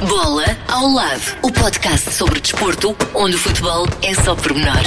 [0.00, 4.82] Bola ao lado, o podcast sobre desporto, onde o futebol é só pormenor.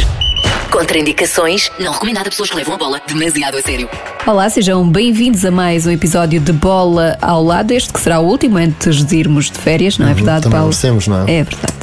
[0.69, 3.89] Contraindicações, não recomendado a pessoas que levam a bola demasiado a sério.
[4.27, 7.71] Olá, sejam bem-vindos a mais um episódio de Bola ao Lado.
[7.71, 10.67] Este que será o último antes de irmos de férias, não é verdade, Também Paulo?
[10.67, 11.37] merecemos, não é?
[11.39, 11.73] É verdade.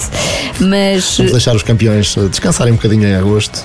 [0.60, 3.64] Mas Vamos deixar os campeões eh, descansarem um bocadinho em agosto.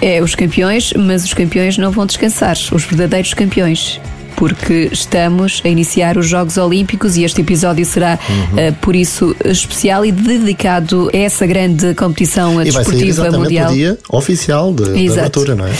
[0.00, 4.00] é os campeões, mas os campeões não vão descansar, os verdadeiros campeões.
[4.40, 8.58] Porque estamos a iniciar os Jogos Olímpicos e este episódio será, Uhum.
[8.58, 13.68] eh, por isso, especial e dedicado a essa grande competição E desportiva mundial.
[13.70, 15.72] no dia oficial de, da abertura, não é?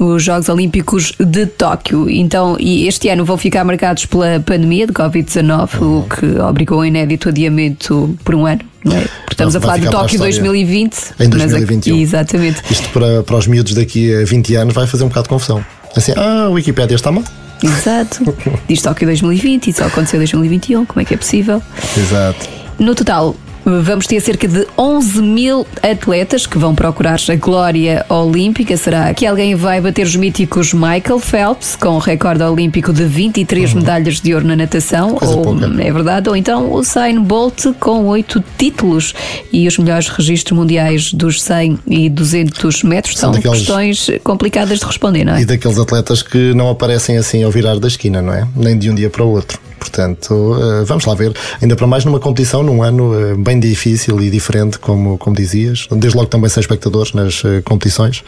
[0.00, 2.10] os Jogos Olímpicos de Tóquio.
[2.10, 6.88] Então, e este ano vão ficar marcados pela pandemia de Covid-19, o que obrigou a
[6.88, 8.62] inédito adiamento por um ano.
[8.84, 9.00] Não é?
[9.02, 10.32] Porque estamos a falar de Tóquio história.
[10.32, 10.96] 2020.
[11.20, 11.96] Em mas a- 2021.
[11.98, 12.60] exatamente.
[12.70, 15.64] Isto para, para os miúdos daqui a 20 anos vai fazer um bocado de confusão.
[15.94, 17.22] Assim, ah, a Wikipédia está mal.
[17.62, 18.34] Exato.
[18.68, 20.86] Diz Tóquio 2020 e só aconteceu em 2021.
[20.86, 21.62] Como é que é possível?
[21.96, 22.48] Exato.
[22.78, 28.76] No total, vamos ter cerca de 11 mil atletas que vão procurar a glória olímpica.
[28.76, 33.74] Será que alguém vai bater os míticos Michael Phelps com o recorde olímpico de 23
[33.74, 35.10] medalhas de ouro na natação?
[35.20, 35.28] Uhum.
[35.28, 35.82] Ou, pouca.
[35.82, 36.28] é verdade?
[36.28, 39.14] Ou então o Usain Bolt com 8 títulos
[39.52, 43.18] e os melhores registros mundiais dos 100 e 200 metros?
[43.18, 45.42] São, São daqueles- questões complicadas de responder, não é?
[45.42, 48.46] E daqueles atletas que não aparecem assim ao virar da esquina, não é?
[48.56, 49.58] Nem de um dia para o outro.
[49.78, 51.32] Portanto, eh, vamos lá ver.
[51.60, 55.88] Ainda para mais numa competição, num ano eh, bem difícil e diferente, como, como dizias.
[55.90, 58.22] Desde logo também sem espectadores nas eh, competições.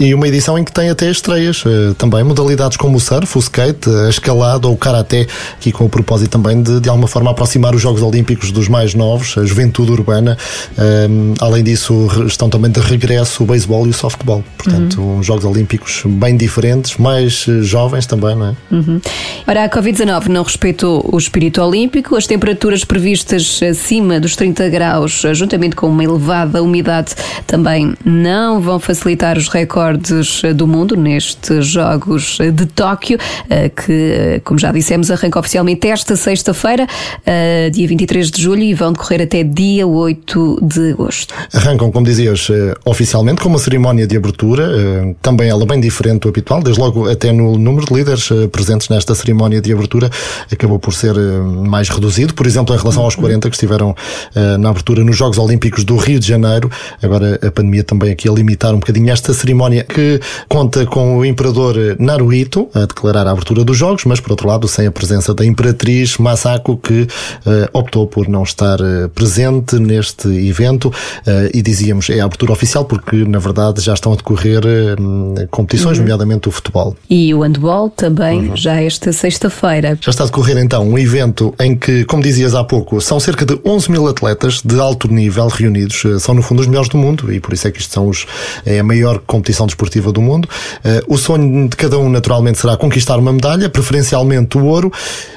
[0.00, 3.40] E uma edição em que tem até estreias eh, também, modalidades como o surf, o
[3.40, 7.30] skate, a escalada ou o karaté, aqui com o propósito também de, de alguma forma,
[7.30, 10.36] aproximar os Jogos Olímpicos dos mais novos, a juventude urbana.
[10.76, 14.42] Um, além disso, estão também de regresso o beisebol e o softball.
[14.56, 18.54] Portanto, uns Jogos Olímpicos bem diferentes, mais eh, jovens também, não é?
[18.72, 19.00] Uhum.
[19.46, 25.22] Ora, a Covid-19 não respeitou o espírito olímpico, as temperaturas previstas acima dos 30 graus,
[25.34, 27.14] juntamente com uma elevada umidade,
[27.46, 33.18] também não vão facilitar os recordes do mundo nestes Jogos de Tóquio,
[33.50, 36.86] eh, que, como já dissemos, arranca oficialmente esta sexta-feira,
[37.24, 41.34] eh, dia 23 de julho, e vão decorrer até dia 8 de agosto.
[41.52, 46.22] Arrancam, como dizias, eh, oficialmente com uma cerimónia de abertura, eh, também ela bem diferente
[46.22, 50.10] do habitual, desde logo até no número de líderes eh, presentes nesta cerimónia de abertura
[50.52, 51.38] acabou por ser eh,
[51.68, 53.94] mais reduzido, por exemplo, em relação aos 40 que estiveram
[54.34, 56.70] eh, na abertura nos Jogos Olímpicos do Rio de Janeiro.
[57.02, 61.24] Agora a pandemia também aqui a limitar um bocadinho esta cerimónia que conta com o
[61.24, 64.92] imperador eh, Naruhito a declarar a abertura dos Jogos, mas por outro lado sem a
[64.92, 67.06] presença da imperatriz Masako que
[67.46, 70.92] eh, optou por não estar eh, presente neste evento
[71.26, 75.46] eh, e dizíamos é a abertura oficial porque na verdade já estão a decorrer eh,
[75.50, 76.96] competições, nomeadamente o futebol.
[77.08, 79.98] E o handball também, já esta sexta-feira.
[80.00, 83.44] Já está a decorrer então um evento em que, como dizias há pouco, são cerca
[83.44, 84.27] de 11 mil atletas
[84.64, 86.04] de alto nível reunidos.
[86.04, 88.08] Eh, São, no fundo, os melhores do mundo e por isso é que isto são
[88.08, 88.26] os,
[88.64, 90.48] é a maior competição desportiva do mundo.
[90.84, 94.92] Eh, O sonho de cada um, naturalmente, será conquistar uma medalha, preferencialmente o ouro,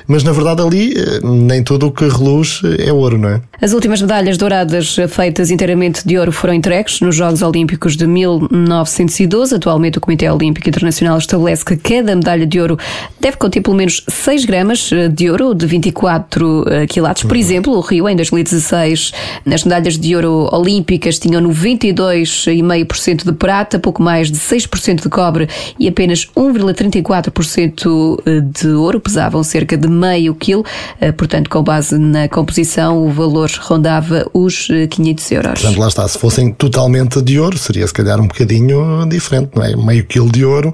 [0.08, 3.42] mas na verdade ali eh, nem tudo o que reluz é ouro, não é?
[3.64, 9.54] As últimas medalhas douradas feitas inteiramente de ouro foram entregues nos Jogos Olímpicos de 1912.
[9.54, 12.80] Atualmente, o Comitê Olímpico Internacional estabelece que cada medalha de ouro
[13.20, 17.22] deve conter pelo menos 6 gramas eh, de ouro de 24 eh, quilates.
[17.22, 19.12] Por exemplo, o Rio, em 2016,
[19.46, 25.48] nas medalhas de ouro olímpicas, tinham 92,5% de prata, pouco mais de 6% de cobre
[25.78, 28.24] e apenas 1,34%
[28.60, 29.00] de ouro.
[29.00, 30.66] Pesavam cerca de meio quilo.
[31.00, 35.62] Eh, Portanto, com base na composição, o valor rondava os eh, 500 euros.
[35.62, 39.64] Portanto, lá está, se fossem totalmente de ouro, seria se calhar um bocadinho diferente, não
[39.64, 39.76] é?
[39.76, 40.74] Meio quilo de ouro.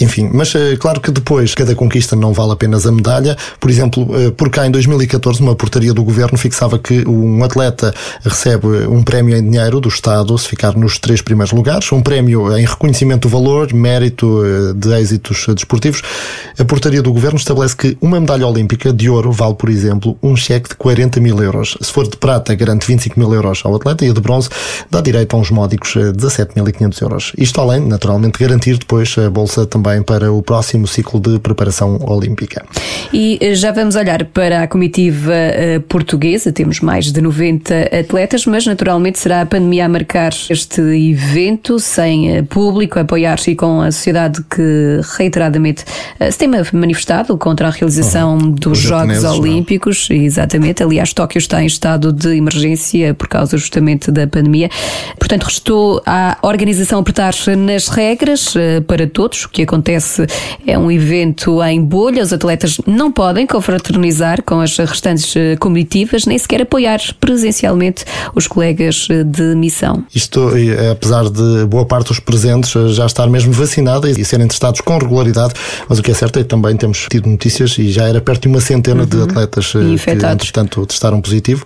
[0.00, 3.36] Enfim, mas eh, claro que depois cada conquista não vale apenas a medalha.
[3.60, 7.94] Por exemplo, eh, por cá em 2014, uma portaria do governo fixava que um atleta
[8.24, 12.56] recebe um prémio em dinheiro do Estado se ficar nos três primeiros lugares, um prémio
[12.58, 16.02] em reconhecimento do valor, mérito eh, de êxitos desportivos.
[16.58, 20.34] A portaria do governo estabelece que uma medalha olímpica de ouro vale, por exemplo, um
[20.34, 21.78] cheque de 40 mil euros.
[21.80, 24.48] Se for de prata, garante 25 mil euros ao atleta e a de bronze
[24.90, 27.32] dá direito a uns módicos eh, 17.500 euros.
[27.38, 32.64] Isto além, naturalmente, garantir depois a bolsa também para o próximo ciclo de preparação olímpica.
[33.12, 36.50] E eh, já vamos olhar para a comitiva eh, portuguesa.
[36.50, 42.36] Temos mais de 90 atletas, mas naturalmente será a pandemia a marcar este evento sem
[42.36, 45.84] eh, público, apoiar-se e com a sociedade que reiteradamente
[46.30, 49.38] se tem manifestado contra a realização dos Os Jogos japoneses, não é?
[49.38, 50.08] Olímpicos.
[50.10, 50.82] Exatamente.
[50.82, 54.68] Aliás, Tóquio está em estado de emergência por causa justamente da pandemia.
[55.18, 58.54] Portanto, restou à organização apertar nas regras
[58.86, 60.26] para todos, o que acontece acontece
[60.66, 66.26] é um evento em bolha, os atletas não podem confraternizar com as restantes eh, comitivas,
[66.26, 68.04] nem sequer apoiar presencialmente
[68.34, 70.04] os colegas eh, de missão.
[70.14, 70.52] Isto,
[70.90, 75.54] apesar de boa parte dos presentes já estar mesmo vacinada e serem testados com regularidade,
[75.88, 78.42] mas o que é certo é que também temos tido notícias e já era perto
[78.42, 79.06] de uma centena uhum.
[79.06, 79.78] de atletas que,
[80.30, 81.64] entretanto, testaram positivo.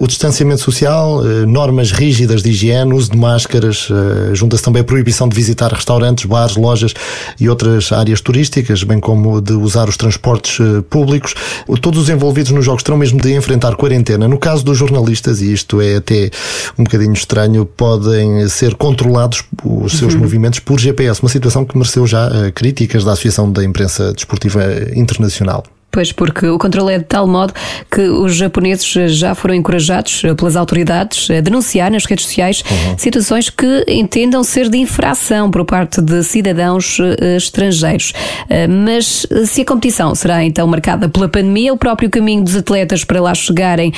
[0.00, 3.88] O distanciamento social, normas rígidas de higiene, uso de máscaras,
[4.32, 6.94] junta-se também a proibição de visitar restaurantes, bares, lojas
[7.40, 11.34] e outras áreas turísticas, bem como de usar os transportes eh, públicos.
[11.80, 14.28] Todos os envolvidos nos jogos terão mesmo de enfrentar quarentena.
[14.28, 16.30] No caso dos jornalistas, e isto é até
[16.78, 20.20] um bocadinho estranho, podem ser controlados os seus uhum.
[20.20, 24.62] movimentos por GPS, uma situação que mereceu já eh, críticas da Associação da Imprensa Desportiva
[24.94, 25.64] Internacional.
[25.92, 27.52] Pois, porque o controle é de tal modo
[27.90, 32.96] que os japoneses já foram encorajados pelas autoridades a denunciar nas redes sociais uhum.
[32.96, 38.14] situações que entendam ser de infração por parte de cidadãos uh, estrangeiros.
[38.44, 43.04] Uh, mas se a competição será então marcada pela pandemia, o próprio caminho dos atletas
[43.04, 43.92] para lá chegarem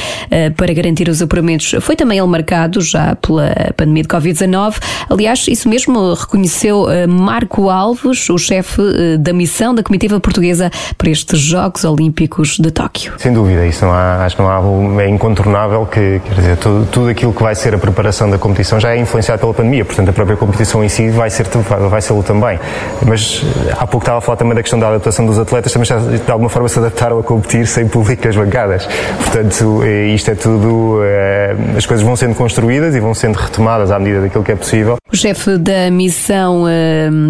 [0.56, 4.76] para garantir os apuramentos foi também ele marcado já pela pandemia de Covid-19.
[5.08, 8.82] Aliás, isso mesmo reconheceu Marco Alves, o chefe
[9.20, 13.14] da missão da comitiva portuguesa para estes Jogos Olímpicos de Tóquio.
[13.18, 16.86] Sem dúvida, isso não há, acho que não há, é incontornável que, quer dizer, tudo,
[16.90, 20.08] tudo aquilo que vai ser a preparação da competição já é influenciado pela pandemia, portanto
[20.08, 21.44] a própria competição em si vai ser
[21.88, 22.58] vai ser também.
[23.06, 25.86] Mas eh, há pouco estava a falar também da questão da adaptação dos atletas, também
[25.86, 28.86] já de alguma forma se adaptaram a competir sem público as bancadas.
[29.18, 33.90] Portanto, eh, isto é tudo, eh, as coisas vão sendo construídas e vão sendo retomadas
[33.90, 34.96] à medida daquilo que é possível.
[35.12, 36.64] O chefe da missão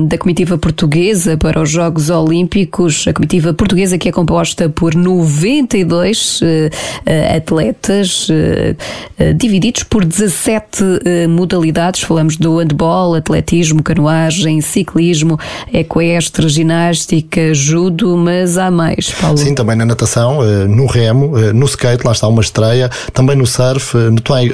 [0.06, 4.12] da comitiva portuguesa para os Jogos Olímpicos, a comitiva portuguesa que é
[4.44, 10.84] composta por 92 uh, uh, atletas, uh, divididos por 17
[11.28, 12.02] modalidades.
[12.02, 15.38] Falamos do handball, atletismo, canoagem, ciclismo,
[15.72, 19.38] equestre, ginástica, judo, mas há mais, Paulo.
[19.38, 23.96] Sim, também na natação, no remo, no skate, lá está uma estreia, também no surf,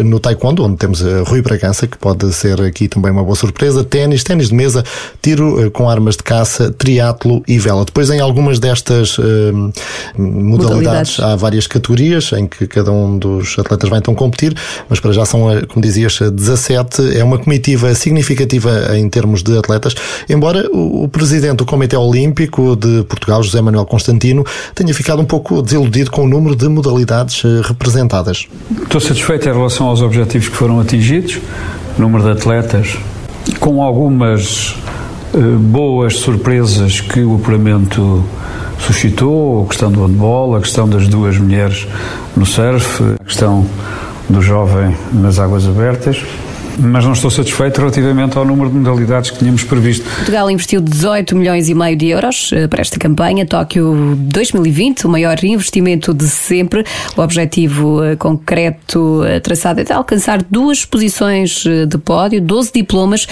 [0.04, 4.22] no taekwondo, onde temos Rui Bragança, que pode ser aqui também uma boa surpresa, ténis,
[4.22, 4.84] ténis de mesa,
[5.22, 7.84] tiro com armas de caça, triatlo e vela.
[7.84, 9.18] Depois em algumas destas
[10.16, 10.46] modalidades.
[10.46, 11.20] modalidades.
[11.20, 14.54] Há várias categorias em que cada um dos atletas vai então competir,
[14.88, 17.16] mas para já são, eh, como dizias, 17.
[17.16, 19.94] É uma comitiva significativa em termos de atletas,
[20.28, 24.44] embora o presidente do Comitê Olímpico de Portugal, José Manuel Constantino,
[24.74, 28.46] tenha ficado um pouco desiludido com o número de modalidades eh, representadas.
[28.82, 31.38] Estou satisfeito em relação aos objetivos que foram atingidos,
[31.98, 32.96] número de atletas,
[33.58, 34.74] com algumas
[35.34, 38.24] eh, boas surpresas que o apuramento
[38.80, 41.86] suscitou, a questão do handball, a questão das duas mulheres
[42.36, 43.66] no surf, a questão
[44.28, 46.24] do jovem nas águas abertas
[46.80, 50.04] mas não estou satisfeito relativamente ao número de modalidades que tínhamos previsto.
[50.16, 53.44] Portugal investiu 18 milhões e meio de euros eh, para esta campanha.
[53.44, 56.84] Tóquio 2020, o maior investimento de sempre.
[57.16, 63.26] O objetivo eh, concreto eh, traçado é de alcançar duas posições de pódio, 12 diplomas,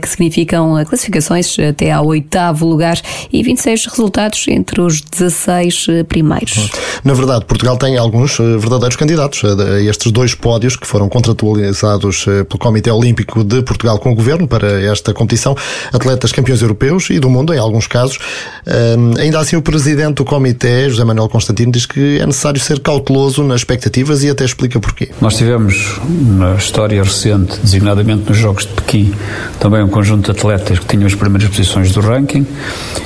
[0.00, 2.98] que significam classificações até ao oitavo lugar
[3.32, 6.70] e 26 resultados entre os 16 primeiros.
[7.02, 12.58] Na verdade, Portugal tem alguns verdadeiros candidatos a estes dois pódios que foram contratualizados pelo
[12.58, 15.56] Comitê Olímpico de Portugal com o Governo para esta competição,
[15.92, 18.18] atletas campeões europeus e do mundo, em alguns casos.
[18.66, 22.80] Um, ainda assim, o Presidente do Comitê, José Manuel Constantino, diz que é necessário ser
[22.80, 25.10] cauteloso nas expectativas e até explica porquê.
[25.20, 29.14] Nós tivemos, na história recente, designadamente nos Jogos de Pequim,
[29.58, 32.46] também um conjunto de atletas que tinham as primeiras posições do ranking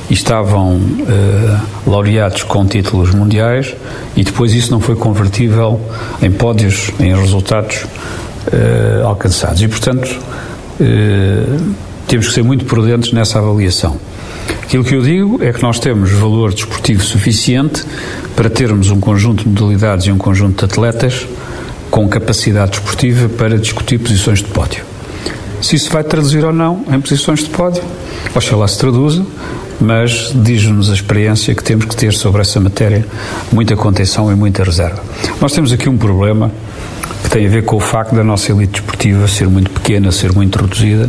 [0.09, 3.75] e estavam uh, laureados com títulos mundiais
[4.15, 5.79] e depois isso não foi convertível
[6.21, 7.85] em pódios, em resultados
[8.53, 9.61] uh, alcançados.
[9.61, 10.07] E, portanto,
[10.79, 11.75] uh,
[12.07, 13.97] temos que ser muito prudentes nessa avaliação.
[14.63, 17.83] Aquilo que eu digo é que nós temos valor desportivo suficiente
[18.35, 21.27] para termos um conjunto de modalidades e um conjunto de atletas
[21.89, 24.83] com capacidade desportiva para discutir posições de pódio.
[25.61, 27.83] Se isso vai traduzir ou não em posições de pódio,
[28.33, 29.25] oxalá se traduza,
[29.79, 33.05] mas diz-nos a experiência que temos que ter sobre essa matéria
[33.51, 35.01] muita contenção e muita reserva.
[35.41, 36.51] Nós temos aqui um problema
[37.29, 40.33] que tem a ver com o facto da nossa elite desportiva ser muito pequena, ser
[40.33, 41.07] muito reduzida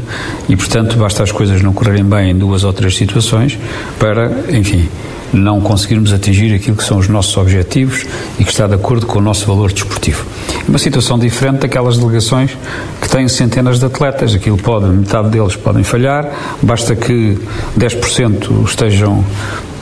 [0.50, 3.58] e, portanto, basta as coisas não correrem bem em duas ou três situações
[3.98, 4.86] para, enfim,
[5.32, 8.04] não conseguirmos atingir aquilo que são os nossos objetivos
[8.38, 10.26] e que está de acordo com o nosso valor desportivo.
[10.68, 12.54] Uma situação diferente daquelas delegações
[13.00, 17.38] que têm centenas de atletas, aquilo pode, metade deles podem falhar, basta que
[17.78, 19.24] 10% estejam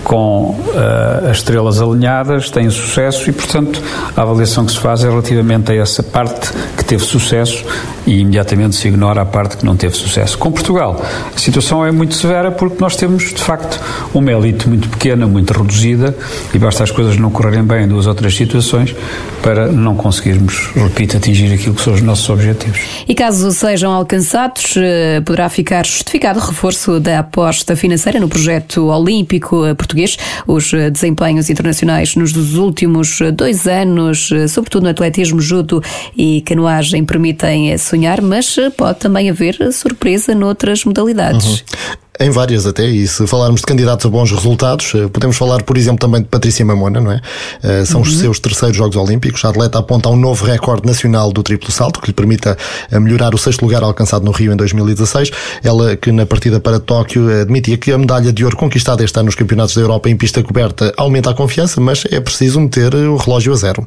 [0.08, 3.80] com uh, as estrelas alinhadas, têm sucesso e, portanto,
[4.16, 7.62] a avaliação que se faz é relativamente a essa parte que teve sucesso
[8.06, 10.38] e imediatamente se ignora a parte que não teve sucesso.
[10.38, 13.78] Com Portugal, a situação é muito severa porque nós temos, de facto,
[14.14, 16.16] uma elite muito pequena, muito reduzida
[16.54, 18.96] e basta as coisas não correrem bem em duas ou três situações
[19.42, 22.80] para não conseguirmos, repito, atingir aquilo que são os nossos objetivos.
[23.06, 28.86] E caso sejam alcançados, eh, poderá ficar justificado o reforço da aposta financeira no projeto
[28.86, 29.97] olímpico português.
[30.46, 35.82] Os desempenhos internacionais nos últimos dois anos, sobretudo no atletismo, judo
[36.16, 41.60] e canoagem, permitem sonhar, mas pode também haver surpresa noutras modalidades.
[41.60, 42.07] Uhum.
[42.20, 45.76] Em várias até, e se falarmos de candidatos a bons resultados, eh, podemos falar, por
[45.76, 47.20] exemplo, também de Patrícia Mamona, não é?
[47.62, 48.06] Eh, são uhum.
[48.06, 49.44] os seus terceiros Jogos Olímpicos.
[49.44, 52.58] A atleta aponta um novo recorde nacional do triplo salto, que lhe permita
[52.90, 55.30] eh, melhorar o sexto lugar alcançado no Rio em 2016.
[55.62, 59.26] Ela que na partida para Tóquio admitia que a medalha de ouro conquistada este ano
[59.26, 63.16] nos Campeonatos da Europa em pista coberta aumenta a confiança, mas é preciso meter o
[63.16, 63.86] relógio a zero.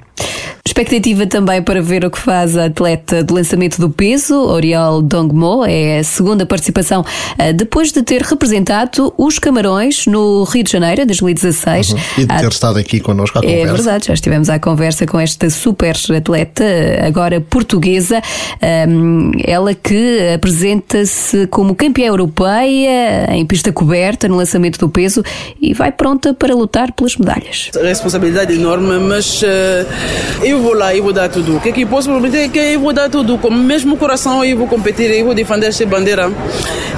[0.65, 5.65] Expectativa também para ver o que faz a atleta do lançamento do peso, Oriol Dongmo.
[5.65, 7.03] É a segunda participação
[7.55, 11.91] depois de ter ter representado os Camarões no Rio de Janeiro, em 2016.
[11.91, 11.99] Uhum.
[12.17, 13.67] E de ter ah, estado aqui connosco à é conversa.
[13.67, 16.63] É verdade, já estivemos à conversa com esta super atleta,
[17.05, 18.21] agora portuguesa,
[19.45, 25.23] ela que apresenta-se como campeã europeia em pista coberta no lançamento do peso
[25.59, 27.71] e vai pronta para lutar pelas medalhas.
[27.81, 29.45] Responsabilidade enorme, mas uh,
[30.43, 31.57] eu vou lá, eu vou dar tudo.
[31.57, 32.45] O que é que posso prometer?
[32.45, 35.33] É que eu vou dar tudo, com o mesmo coração eu vou competir, eu vou
[35.33, 36.31] defender esta bandeira.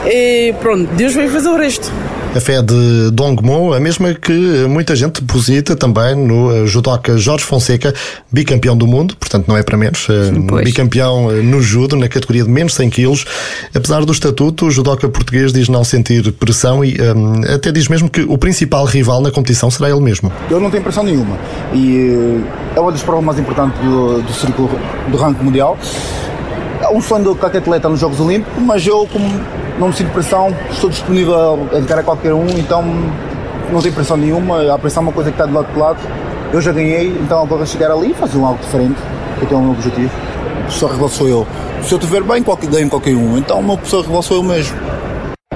[0.06, 1.92] E pronto, Deus depois fazer o resto.
[2.36, 7.46] A fé de Dongmo, a mesma que muita gente deposita também no eh, judoca Jorge
[7.46, 7.94] Fonseca,
[8.32, 10.66] bicampeão do mundo, portanto não é para menos, eh, pois.
[10.66, 13.26] bicampeão eh, no judo, na categoria de menos 100 quilos.
[13.76, 18.10] Apesar do estatuto, o judoca português diz não sentir pressão e um, até diz mesmo
[18.10, 20.32] que o principal rival na competição será ele mesmo.
[20.50, 21.38] Eu não tenho pressão nenhuma
[21.72, 22.42] e
[22.76, 24.72] é uma das provas mais importantes do, do círculo
[25.08, 25.78] do ranking mundial.
[26.82, 29.40] É um sonho de qualquer atleta nos Jogos Olímpicos, mas eu, como
[29.80, 32.84] não me sinto pressão, estou disponível a encarar qualquer um, então
[33.72, 34.74] não tenho pressão nenhuma.
[34.74, 36.00] A pressão é uma coisa que está de lado de lado.
[36.52, 39.00] Eu já ganhei, então agora chegar ali e fazer um algo diferente,
[39.40, 40.12] que eu tenho um objetivo.
[40.12, 41.48] O professor rival sou eu.
[41.82, 43.38] Se eu estiver bem, qualquer, ganho qualquer um.
[43.38, 44.78] Então o meu professor rival sou eu mesmo.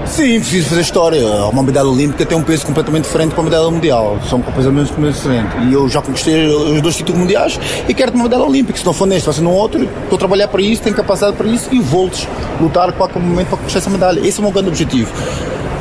[0.06, 1.26] Sim, preciso fazer história.
[1.46, 4.18] Uma medalha olímpica tem um peso completamente diferente para a medalha mundial.
[4.28, 5.54] São completamente diferentes.
[5.70, 8.80] E eu já conquistei os dois títulos mundiais e quero uma medalha olímpica.
[8.80, 9.84] Se não for neste, vai ser num outro.
[9.84, 12.28] Estou a trabalhar para isso, tenho capacidade para isso e voltes
[12.60, 14.20] lutar a qualquer momento para conquistar essa medalha.
[14.20, 15.12] Esse é o meu grande objetivo.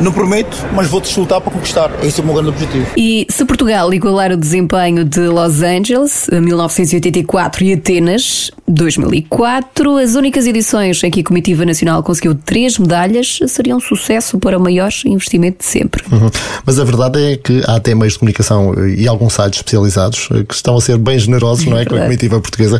[0.00, 1.90] Não prometo, mas vou-te lutar para conquistar.
[2.04, 2.86] Esse é o meu grande objetivo.
[2.96, 10.46] E se Portugal igualar o desempenho de Los Angeles, 1984 e Atenas, 2004, as únicas
[10.46, 14.90] edições em que a Comitiva Nacional conseguiu três medalhas seriam um sucesso para o maior
[15.06, 16.02] investimento de sempre.
[16.12, 16.30] Uhum.
[16.64, 20.54] Mas a verdade é que há até meios de comunicação e alguns sites especializados que
[20.54, 21.84] estão a ser bem generosos, não é?
[21.84, 22.78] Com a Comitiva Portuguesa,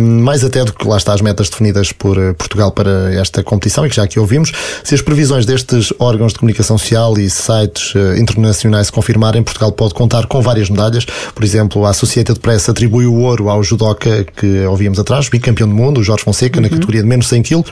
[0.00, 3.86] mais até do que lá está as metas definidas por eh, Portugal para esta competição
[3.86, 4.52] e que já aqui ouvimos.
[4.82, 9.72] Se as previsões destes órgãos de comunicação social e sites uh, internacionais se confirmarem, Portugal
[9.72, 11.04] pode contar com várias medalhas.
[11.34, 15.74] Por exemplo, a Associated Press atribui o ouro ao judoca que ouvíamos atrás, bicampeão do
[15.74, 16.62] mundo, o Jorge Fonseca, uhum.
[16.62, 17.64] na categoria de menos 100 kg,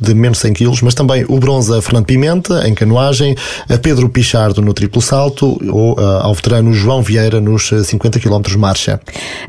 [0.00, 3.34] de menos 100 kg, mas também o bronze a Fernando Pimenta, em canoagem,
[3.68, 8.20] a Pedro Pichardo no triplo salto ou uh, ao veterano João Vieira nos 50 eh,
[8.20, 9.00] km marcha.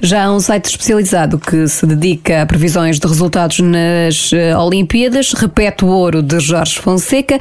[0.01, 5.85] Já há um site especializado que se dedica a previsões de resultados nas Olimpíadas, repete
[5.85, 7.37] o ouro de Jorge Fonseca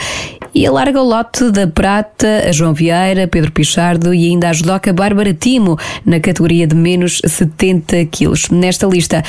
[0.54, 4.92] e alarga o lote da prata a João Vieira, Pedro Pichardo e ainda a judoca
[4.92, 8.49] Bárbara Timo na categoria de menos 70 quilos.
[8.50, 9.23] Nesta lista,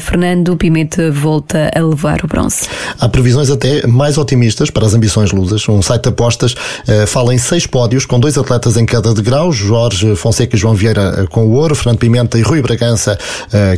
[0.00, 2.68] Fernando Pimenta volta a levar o bronze.
[2.98, 5.68] Há previsões até mais otimistas para as ambições lusas.
[5.68, 9.52] Um site de apostas uh, fala em seis pódios com dois atletas em cada degrau,
[9.52, 13.18] Jorge Fonseca e João Vieira uh, com o ouro, Fernando Pimenta e Rui Bragança,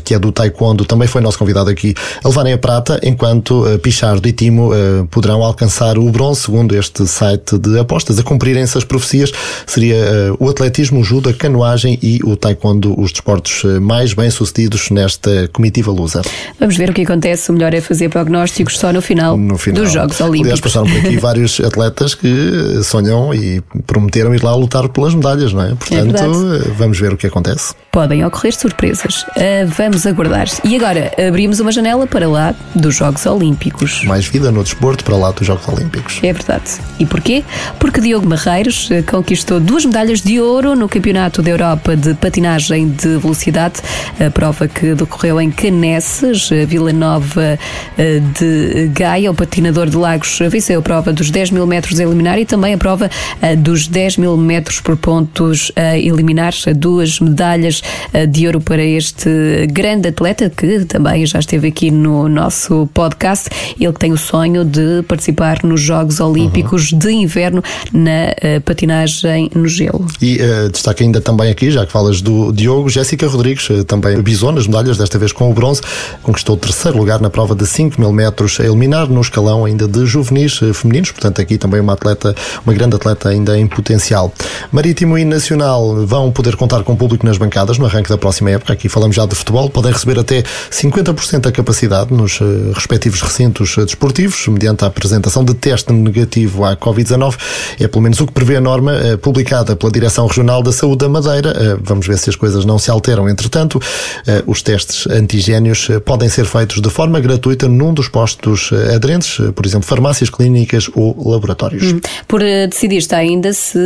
[0.04, 4.26] que é do Taekwondo, também foi nosso convidado aqui, a levarem a prata, enquanto Pichardo
[4.28, 4.70] e Timo
[5.10, 8.18] poderão alcançar o bronze, segundo este site de apostas.
[8.18, 9.32] A cumprirem-se as profecias
[9.66, 14.14] seria uh, o atletismo, o judo, a canoagem e o taekwondo os desportos uh, mais
[14.14, 16.22] bem-sucedidos nesta comitiva lusa.
[16.58, 17.50] Vamos ver o que acontece.
[17.50, 19.82] O melhor é fazer prognósticos só no final, no final.
[19.82, 20.42] dos Jogos Olímpicos.
[20.42, 25.52] Aliás, passaram por aqui vários atletas que sonham e prometeram ir lá lutar pelas medalhas,
[25.52, 25.74] não é?
[25.74, 27.74] Portanto, é vamos ver o que acontece.
[27.90, 29.22] Podem ocorrer surpresas.
[29.22, 30.48] Uh, vamos aguardar.
[30.64, 34.04] E agora, abrimos uma janela para lá dos Jogos Olímpicos.
[34.04, 36.18] Mais vida no desporto para lá dos Jogos Olímpicos.
[36.22, 36.71] É verdade.
[36.98, 37.42] E porquê?
[37.78, 42.88] Porque Diogo Marreiros eh, conquistou duas medalhas de ouro no Campeonato da Europa de Patinagem
[42.88, 43.80] de Velocidade,
[44.24, 47.58] a prova que decorreu em Caneces, Vila Nova
[47.98, 49.30] eh, de Gaia.
[49.30, 52.74] O patinador de Lagos venceu a prova dos 10 mil metros a eliminar e também
[52.74, 53.10] a prova
[53.40, 56.52] eh, dos 10 mil metros por pontos a eliminar.
[56.76, 57.82] Duas medalhas
[58.28, 63.48] de ouro para este grande atleta que também já esteve aqui no nosso podcast.
[63.80, 66.98] Ele que tem o sonho de participar nos Jogos Olímpicos uhum.
[66.98, 70.06] de Inverno na uh, patinagem no gelo.
[70.20, 74.20] E uh, destaca ainda também aqui, já que falas do Diogo, Jéssica Rodrigues, uh, também
[74.22, 75.80] bisou nas medalhas, desta vez com o bronze,
[76.22, 79.86] conquistou o terceiro lugar na prova de 5 mil metros a eliminar no escalão ainda
[79.88, 84.32] de juvenis femininos, portanto aqui também uma atleta, uma grande atleta ainda em potencial.
[84.70, 88.50] Marítimo e Nacional vão poder contar com o público nas bancadas no arranque da próxima
[88.50, 92.38] época, aqui falamos já de futebol, podem receber até 50% da capacidade nos
[92.74, 97.36] respectivos recintos desportivos, mediante a apresentação de teste negativo à Covid-19.
[97.80, 100.98] É pelo menos o que prevê a norma eh, publicada pela Direção Regional da Saúde
[100.98, 101.50] da Madeira.
[101.50, 103.28] Eh, vamos ver se as coisas não se alteram.
[103.28, 103.80] Entretanto,
[104.26, 109.64] eh, os testes antigénios podem ser feitos de forma gratuita num dos postos aderentes, por
[109.66, 111.92] exemplo, farmácias, clínicas ou laboratórios.
[111.92, 112.00] Hum.
[112.26, 113.78] Por decidir está ainda se,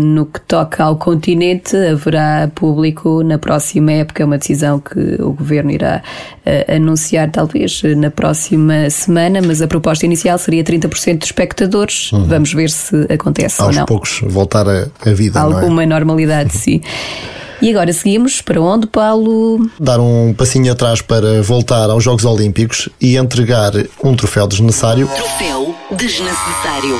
[0.00, 4.22] no que toca ao continente, haverá público na próxima época.
[4.22, 6.02] É uma decisão que o Governo irá
[6.68, 12.09] anunciar talvez na próxima semana, mas a proposta inicial seria 30% de espectadores.
[12.12, 12.24] Uhum.
[12.24, 13.86] Vamos ver se acontece Aos ou não.
[13.86, 15.38] poucos voltar a, a vida.
[15.38, 15.42] É?
[15.42, 15.86] Alguma é?
[15.86, 16.80] normalidade, sim.
[17.62, 19.70] E agora seguimos para onde, Paulo?
[19.78, 25.06] Dar um passinho atrás para voltar aos Jogos Olímpicos e entregar um troféu desnecessário.
[25.08, 26.98] Troféu desnecessário.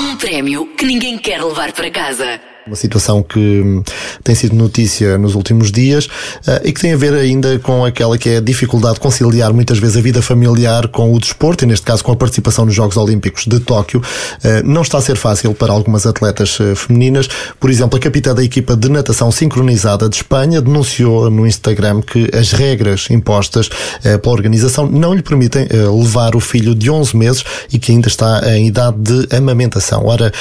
[0.00, 2.51] Um prémio que ninguém quer levar para casa.
[2.64, 3.82] Uma situação que hum,
[4.22, 8.16] tem sido notícia nos últimos dias uh, e que tem a ver ainda com aquela
[8.16, 11.66] que é a dificuldade de conciliar muitas vezes a vida familiar com o desporto, e
[11.66, 13.98] neste caso com a participação nos Jogos Olímpicos de Tóquio.
[13.98, 17.28] Uh, não está a ser fácil para algumas atletas uh, femininas.
[17.58, 22.30] Por exemplo, a capitã da equipa de natação sincronizada de Espanha denunciou no Instagram que
[22.32, 23.68] as regras impostas
[24.02, 25.66] pela organização não lhe permitem
[26.00, 30.06] levar o filho de 11 meses e que ainda está em idade de amamentação.
[30.06, 30.32] Ora,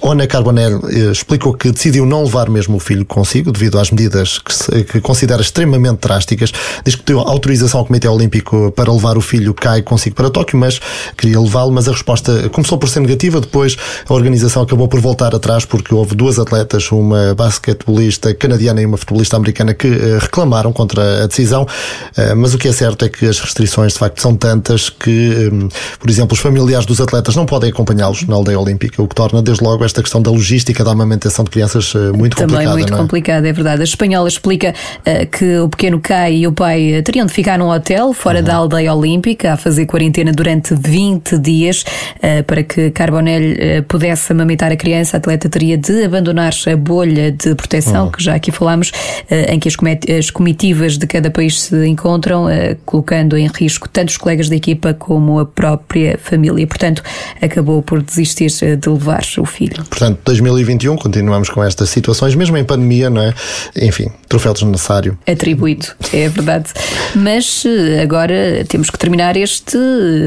[0.00, 0.80] Ona Carbonell
[1.12, 4.84] explicou que que decidiu não levar mesmo o filho consigo, devido às medidas que, se,
[4.84, 6.50] que considera extremamente drásticas.
[6.84, 10.58] Diz que deu autorização ao Comitê Olímpico para levar o filho Kai consigo para Tóquio,
[10.58, 10.80] mas
[11.16, 13.40] queria levá-lo, mas a resposta começou por ser negativa.
[13.40, 13.76] Depois
[14.08, 18.96] a organização acabou por voltar atrás porque houve duas atletas, uma basquetebolista canadiana e uma
[18.96, 21.64] futebolista americana, que uh, reclamaram contra a decisão.
[21.64, 25.50] Uh, mas o que é certo é que as restrições de facto são tantas que,
[25.52, 29.14] um, por exemplo, os familiares dos atletas não podem acompanhá-los na aldeia olímpica, o que
[29.14, 32.76] torna desde logo esta questão da logística da amamentação de crianças eh, muito Também complicada.
[32.76, 32.96] muito é?
[32.96, 33.80] complicada, é verdade.
[33.80, 37.58] A espanhola explica uh, que o pequeno Kai e o pai eh, teriam de ficar
[37.58, 38.44] num hotel fora uhum.
[38.44, 41.84] da aldeia olímpica a fazer quarentena durante 20 dias
[42.16, 45.16] uh, para que Carbonell uh, pudesse amamentar a criança.
[45.16, 48.12] A atleta teria de abandonar a bolha de proteção, uhum.
[48.12, 48.92] que já aqui falámos,
[49.30, 49.76] em que as,
[50.18, 52.46] as, comitivas de cada país se encontram,
[52.84, 56.66] colocando em risco tanto os colegas da equipa como a própria família.
[56.66, 57.02] Portanto,
[57.40, 59.84] acabou por desistir de levar o filho.
[59.88, 63.34] Portanto, 2021 continuamos com estas situações, mesmo em pandemia, não é?
[63.80, 65.18] Enfim, troféu desnecessário.
[65.26, 66.70] Atribuído, é verdade.
[67.14, 69.78] Mas eh, agora temos que terminar este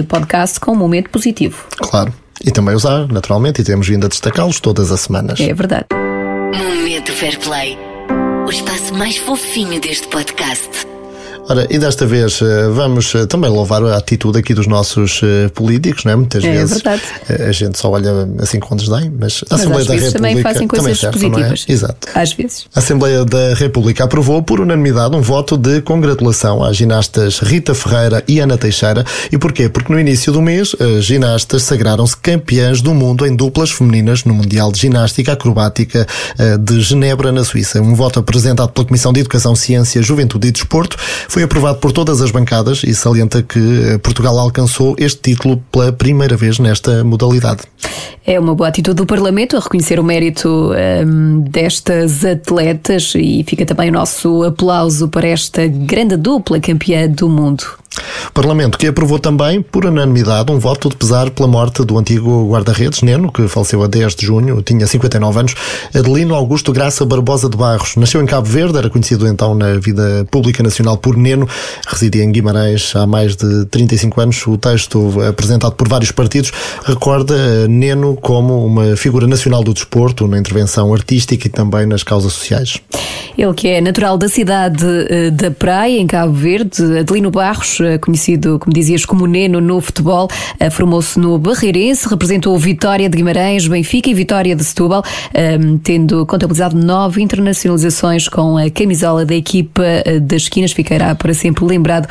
[0.07, 1.65] podcast com um momento positivo.
[1.77, 2.13] Claro.
[2.43, 5.39] E também usar, naturalmente, e temos vindo a destacá-los todas as semanas.
[5.39, 5.85] É verdade.
[6.53, 7.77] Momento Fair Play.
[8.45, 10.90] O espaço mais fofinho deste podcast.
[11.49, 15.49] Ora, e desta vez eh, vamos eh, também louvar a atitude aqui dos nossos eh,
[15.49, 16.15] políticos, não é?
[16.15, 16.81] Muitas é, vezes
[17.27, 20.67] a gente só olha assim com desdém, mas a mas Assembleia da República também fazem
[20.67, 21.65] coisas também positivas.
[21.67, 21.71] É?
[21.71, 22.07] Exato.
[22.13, 22.67] Às vezes.
[22.75, 28.23] A Assembleia da República aprovou por unanimidade um voto de congratulação às ginastas Rita Ferreira
[28.27, 29.03] e Ana Teixeira.
[29.31, 29.67] E porquê?
[29.67, 34.33] Porque no início do mês as ginastas sagraram-se campeãs do mundo em duplas femininas no
[34.33, 36.07] Mundial de Ginástica Acrobática
[36.59, 37.81] de Genebra, na Suíça.
[37.81, 40.97] Um voto apresentado pela Comissão de Educação, Ciência, Juventude e Desporto
[41.31, 45.89] foi aprovado por todas as bancadas e salienta que eh, Portugal alcançou este título pela
[45.89, 47.61] primeira vez nesta modalidade.
[48.27, 53.45] É uma boa atitude do Parlamento a reconhecer o mérito um, ehm, destas atletas e
[53.47, 57.80] fica também o nosso aplauso para esta grande dupla campeã do mundo.
[58.33, 63.01] Parlamento que aprovou também, por unanimidade, um voto de pesar pela morte do antigo guarda-redes,
[63.01, 65.55] Neno, que faleceu a 10 de junho, tinha 59 anos,
[65.93, 67.97] Adelino Augusto Graça Barbosa de Barros.
[67.97, 71.47] Nasceu em Cabo Verde, era conhecido então na vida pública nacional por Neno,
[71.85, 74.47] residia em Guimarães há mais de 35 anos.
[74.47, 76.51] O texto, apresentado por vários partidos,
[76.85, 82.31] recorda Neno como uma figura nacional do desporto, na intervenção artística e também nas causas
[82.31, 82.79] sociais.
[83.37, 88.21] Ele que é natural da cidade eh, da Praia, em Cabo Verde, Adelino Barros, conhecido
[88.31, 90.27] conhecido, como dizias, como Neno no futebol.
[90.59, 95.03] Uh, Formou-se no Barreirense, representou Vitória de Guimarães, Benfica e Vitória de Setúbal,
[95.59, 99.83] um, tendo contabilizado nove internacionalizações com a camisola da equipa
[100.21, 100.71] das esquinas.
[100.71, 102.07] Ficará para sempre lembrado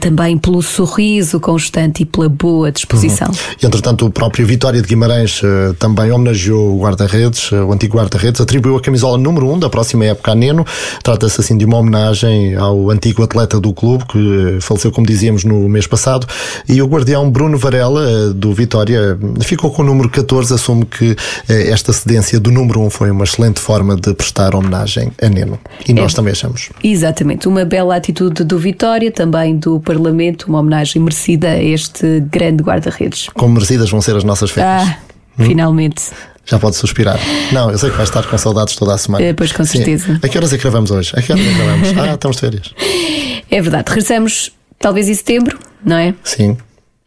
[0.00, 3.28] também pelo sorriso constante e pela boa disposição.
[3.28, 3.34] Uhum.
[3.62, 5.40] E, entretanto, o próprio Vitória de Guimarães
[5.78, 10.32] também homenageou o guarda-redes, o antigo guarda-redes, atribuiu a camisola número um da próxima época
[10.32, 10.64] a Neno.
[11.02, 15.68] Trata-se assim de uma homenagem ao antigo atleta do clube que faleceu, como dizíamos, no
[15.68, 16.26] mês passado.
[16.68, 20.54] E o guardião Bruno Varela, do Vitória, ficou com o número 14.
[20.54, 21.16] Assume que
[21.48, 25.58] eh, esta cedência do número 1 foi uma excelente forma de prestar homenagem a Neno.
[25.86, 26.70] E nós é, também achamos.
[26.82, 27.48] Exatamente.
[27.48, 33.28] Uma bela atitude do Vitória, também do Parlamento, uma homenagem merecida a este grande guarda-redes.
[33.34, 34.88] Como merecidas vão ser as nossas férias.
[34.88, 34.98] Ah,
[35.38, 35.44] hum?
[35.46, 36.02] finalmente.
[36.46, 37.18] Já pode suspirar.
[37.52, 39.24] Não, eu sei que vai estar com saudades toda a semana.
[39.24, 40.06] É, pois, com certeza.
[40.06, 40.20] Sim.
[40.22, 41.12] A que horas é que gravamos hoje?
[41.16, 41.88] A que horas é que gravamos?
[41.98, 42.70] Ah, estamos de férias.
[43.50, 43.84] É verdade.
[43.88, 46.14] Regressamos talvez em setembro, não é?
[46.24, 46.56] Sim.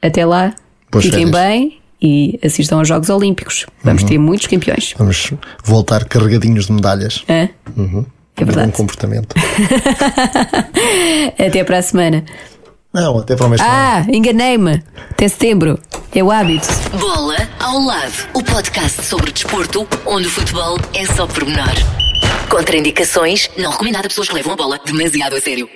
[0.02, 0.54] Até lá.
[0.92, 1.48] Boas Fiquem férias.
[1.48, 3.66] bem e assistam aos Jogos Olímpicos.
[3.84, 4.08] Vamos uhum.
[4.08, 4.94] ter muitos campeões.
[4.98, 7.24] Vamos voltar carregadinhos de medalhas.
[7.28, 7.50] É?
[7.76, 8.06] Uhum.
[8.36, 8.72] É verdade.
[8.72, 9.36] Bom comportamento.
[11.38, 12.24] Até para a semana.
[12.94, 14.82] Não, até para o mês Ah, enganei-me.
[15.12, 15.78] Até setembro.
[16.16, 16.68] É o hábito.
[16.98, 18.28] Bola ao lado.
[18.34, 21.76] O podcast sobre desporto, onde o futebol é só pormenor.
[22.50, 25.70] Contraindicações, não recomendado a pessoas que levam a bola demasiado a sério.